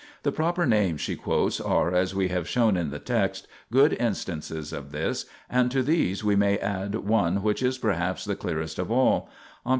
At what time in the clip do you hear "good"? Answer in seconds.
3.71-3.93